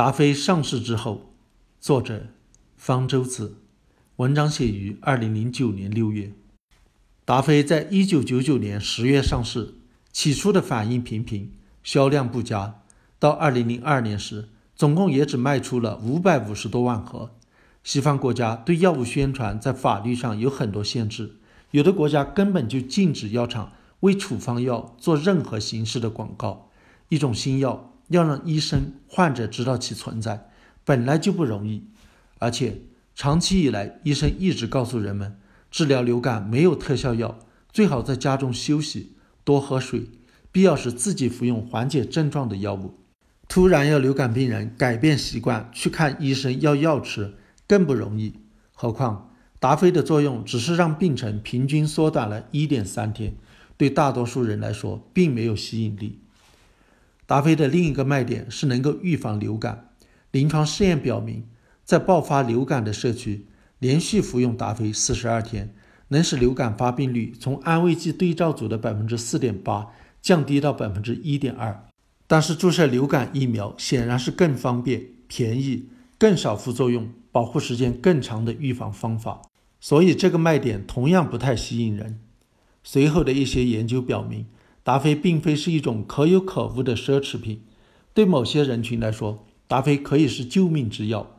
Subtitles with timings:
[0.00, 1.34] 达菲上市之后，
[1.78, 2.28] 作者
[2.74, 3.58] 方舟子，
[4.16, 6.32] 文章写于二零零九年六月。
[7.26, 9.74] 达菲在一九九九年十月上市，
[10.10, 11.52] 起初的反应平平，
[11.82, 12.80] 销量不佳。
[13.18, 17.32] 到二零零二年时，总共也只卖出了五百五十多万盒。
[17.84, 21.34] 西方国家对药物宣传在法律上有很多限制，
[21.72, 26.70] 有的国家根本就禁止药厂为处方药做任何形式的广告。
[27.10, 27.89] 一种新药。
[28.10, 30.50] 要让医生、患者知道其存在，
[30.84, 31.84] 本来就不容易，
[32.38, 32.82] 而且
[33.14, 35.38] 长期以来，医生一直告诉人们，
[35.70, 37.38] 治疗流感没有特效药，
[37.72, 39.12] 最好在家中休息，
[39.44, 40.06] 多喝水，
[40.50, 42.94] 必要时自己服用缓解症状的药物。
[43.48, 47.34] 突然要流感病人改变习惯去看医生要药吃，
[47.66, 48.34] 更不容易。
[48.72, 53.34] 何况达菲的作用只是让病程平均缩短了一点三天，
[53.76, 56.18] 对大多数人来说并没有吸引力。
[57.30, 59.90] 达菲的另一个卖点是能够预防流感。
[60.32, 61.46] 临床试验表明，
[61.84, 63.46] 在爆发流感的社区，
[63.78, 65.72] 连续服用达菲四十二天，
[66.08, 71.86] 能使流感发病率从安慰剂对照组的百分之四点八降低到百分之一点二。
[72.26, 79.42] 但是注射流感疫苗显然是更方便、便宜、更少副作用、保护时间更长的预防方法，
[79.78, 82.18] 所以这个卖点同样不太吸引人。
[82.82, 84.46] 随后的一些研究表明。
[84.82, 87.62] 达菲并非是一种可有可无的奢侈品，
[88.14, 91.38] 对某些人群来说，达菲可以是救命之药。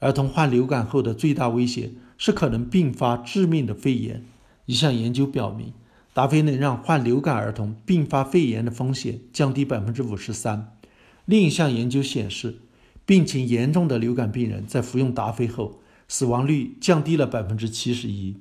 [0.00, 4.24] 儿童患流感后的最大威胁是可能并发致命的肺炎。
[4.66, 5.72] 一项研究表明，
[6.14, 10.76] 达菲能让患流感儿童并发肺炎的风险降低百分之五十三。
[11.24, 12.58] 另一项研究显示，
[13.04, 18.36] 病情严重的流感病人在服用达菲后，死亡率降低了百分之七十一。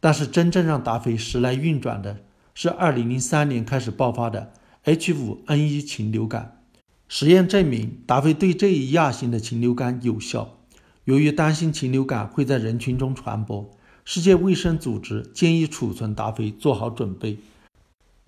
[0.00, 2.18] 但是，真正让达菲时来运转的。
[2.54, 4.52] 是二零零三年开始爆发的
[4.84, 6.62] H5N1 禽流感。
[7.08, 10.58] 实验证明，达菲对这一亚型的禽流感有效。
[11.04, 13.70] 由于担心禽流感会在人群中传播，
[14.04, 17.38] 世界卫生组织建议储存达菲做好准备。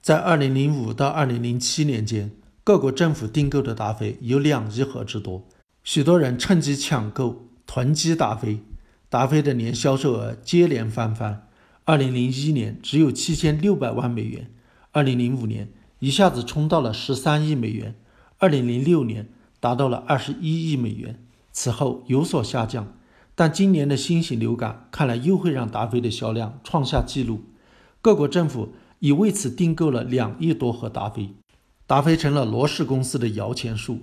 [0.03, 5.49] 在二零零五到二零零七年间，各国政府订购的达菲有两亿盒之多，
[5.83, 8.61] 许多人趁机抢购囤积达菲，
[9.09, 11.46] 达菲的年销售额接连翻番。
[11.89, 14.51] 二零零一年只有七千六百万美元，
[14.91, 15.69] 二零零五年
[16.01, 17.95] 一下子冲到了十三亿美元，
[18.39, 19.29] 二零零六年
[19.61, 22.93] 达到了二十一亿美元，此后有所下降。
[23.37, 27.43] 但今年的新型流感看来又会让达菲的销量创下纪录，
[28.03, 31.35] 各国政府已为此订购了两亿多盒达菲，
[31.87, 34.01] 达菲成了罗氏公司的摇钱树，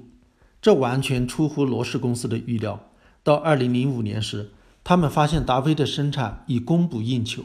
[0.62, 2.80] 这完全出乎罗氏公司的预料。
[3.24, 4.52] 到二零零五年时，
[4.86, 7.44] 他们发现达菲的生产已供不应求。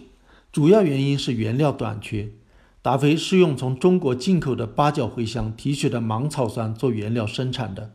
[0.51, 2.31] 主要原因是原料短缺。
[2.81, 7.93] 达菲是用从中国进口的八角茴香提取的芒草酸做原料生产的。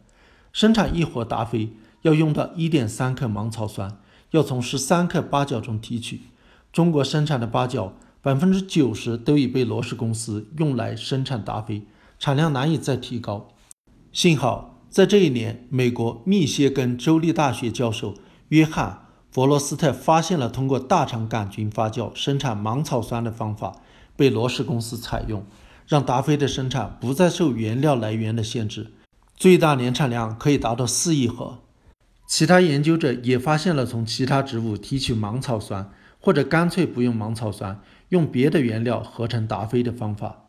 [0.52, 3.98] 生产一盒达菲要用到一点三克芒草酸，
[4.32, 6.22] 要从十三克八角中提取。
[6.72, 11.84] 中国生产的八角百分之九十都已被罗氏公司用来生产达菲，
[12.20, 13.50] 产量难以再提高。
[14.12, 18.14] 幸好在这一年，美国密歇根州立大学教授
[18.50, 19.03] 约翰。
[19.34, 23.82] 弗罗斯特发现了通过大肠杆菌发酵生产芒草酸的方法，
[24.16, 25.44] 被罗氏公司采用，
[25.88, 28.92] 让达菲的生产不再受原料来源的限制，
[29.36, 31.58] 最大年产量可以达到四亿盒。
[32.28, 35.90] 其他研究者也发现了从其他植物提取芒草酸，
[36.20, 40.46] 或者干脆不用芒草酸，用别的原料合成达菲的方法。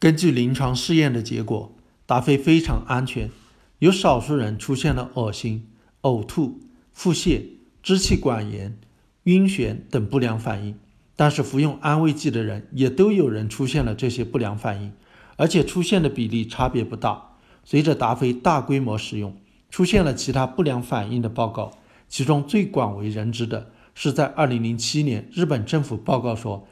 [0.00, 1.72] 根据临床试验的结果，
[2.06, 3.30] 达菲非常安全，
[3.78, 5.68] 有少数人出现了恶心、
[6.02, 6.58] 呕吐、
[6.92, 7.59] 腹泻。
[7.82, 8.78] 支气管炎、
[9.24, 10.76] 晕眩等不良反应，
[11.16, 14.92] 但是服用安慰剂的人也都有人出现了这些不良反应，
[15.36, 17.28] 而且出现的比例差别不大。
[17.64, 19.36] 随着达菲大规模使用，
[19.70, 21.70] 出现了其他不良反应的报告，
[22.08, 26.66] 其中最广为人知的是在2007年，日本政府报告说，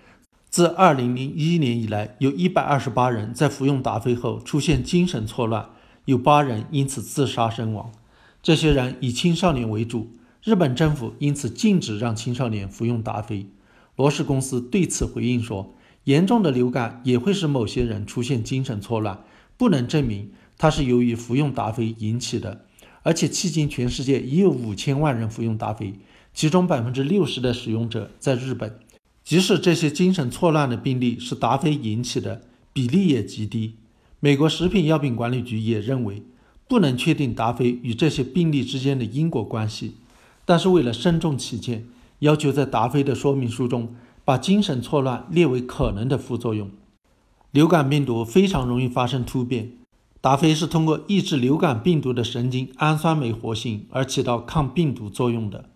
[0.51, 5.69] 自2001年以来，有一百二十八人在服用达菲后出现精神错乱，
[6.07, 7.93] 有八人因此自杀身亡，
[8.43, 10.09] 这些人以青少年为主。
[10.49, 13.49] 日本政府因此禁止让青少年服用达菲。
[13.97, 15.75] 罗氏公司对此回应说
[16.05, 19.23] ：“严重的流感也会使某些人出现精神错乱，
[19.59, 22.65] 不能证明它是由于服用达菲引起的。
[23.03, 25.93] 而且迄今全世界已有五千万人服用达菲，
[26.33, 28.79] 其中百分之六十的使用者在日本。
[29.23, 32.41] 即使这些精神错乱的病例是达菲引起的，
[32.73, 33.75] 比例也极低。
[34.19, 36.23] 美国食品药品管理局也认为，
[36.67, 39.97] 不能确定达菲与这些病例之间的因果关系。”
[40.49, 41.87] 但是为了慎重起见，
[42.21, 46.71] 要求在达菲的说明书中把精神错乱列为可能的副作用。
[47.51, 49.73] 流感病毒非常容易发生突变，
[50.23, 55.67] 达菲是通过抑制流感病毒的神经氨酸酶活性而起到抗病毒作用的。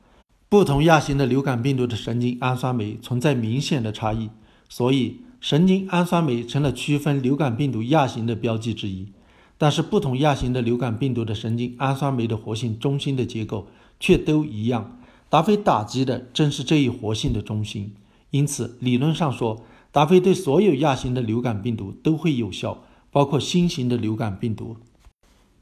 [0.49, 4.31] 不同亚型的流感病毒的神经氨酸酶存在明显的差异，
[4.71, 9.13] 所以神经氨酸酶成了区分流感病毒亚型的标记之一。
[9.59, 13.69] 但是，不同亚型的流感病毒的神经氨酸酶的活性中心的结构
[14.03, 14.99] 却都一样。
[15.31, 17.95] 达菲打击的正是这一活性的中心，
[18.31, 19.63] 因此理论上说，
[19.93, 22.83] 达菲对所有亚型的流感病毒都会有效。
[23.15, 24.79] 包括新型的流感病毒，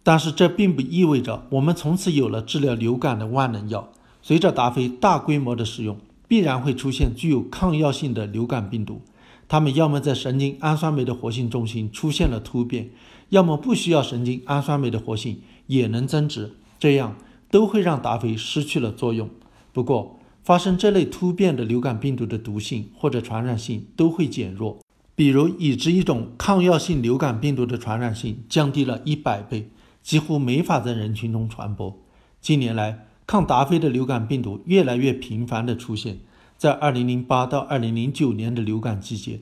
[0.04, 3.90] 但是这并不意味着我们从此有了治疗流感的万能药。
[4.22, 5.98] 随着达菲大规模的使用，
[6.28, 9.00] 必然会出现具有抗药性的流感病毒，
[9.48, 12.90] 它们要么在神经氨酸酶的活性中心出现了突变，
[13.30, 17.16] 要么不需要神经氨酸酶的活性也能增殖，这样
[17.50, 19.28] 都会让达菲失去了作用。
[19.72, 24.78] 不过，发生这类突变的流感病毒的毒性或者传染性都会减弱。
[25.14, 29.68] 比如，已知一种抗药性流感病毒的传染性降低了一百倍，
[30.02, 31.98] 几乎没法在人群中传播。
[32.40, 36.20] 近年来，抗达菲的流感病毒越来越频繁地出现。
[36.56, 39.40] 在2008到2009年的流感季节，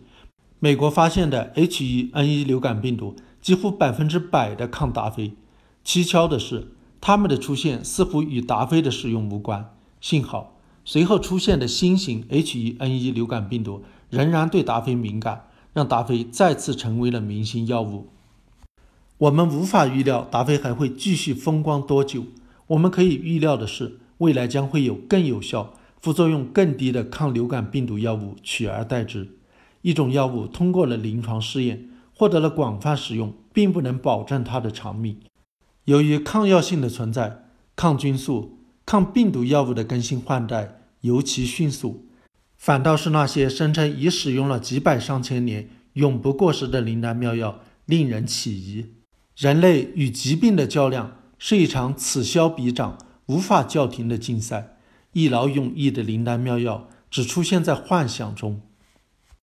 [0.59, 5.35] 美国发现的 H1N1 流感病毒几乎百分之百的抗达菲。
[5.85, 9.75] 蹊跷的是，它们的出现似乎与达菲的使用无关。
[10.01, 15.45] 幸好，随后出现的新型 H1N1 流感病毒仍然对达菲敏感。
[15.75, 18.09] 让达菲再次成为了明星药物。
[19.19, 22.25] 我们无法预料达菲还会继续风光多久。
[22.69, 29.37] 我们可以预料的是，未来将会有更有效、副作用更低的抗流感病毒药物取而代之。
[29.83, 35.21] 一种药物通过了临床试验，获得了广泛使用，并不能保证它的长命。
[35.89, 42.11] 由于抗药性的存在，抗菌素、抗病毒药物的更新换代尤其迅速。
[42.59, 48.97] 反倒是那些声称已使用了几百上千年、永不过时的灵丹妙药，令人起疑。
[49.35, 54.77] 人类与疾病的较量是一场此消彼长、无法叫停的竞赛。
[55.15, 58.61] 一劳永逸的灵丹妙药只出现在幻想中。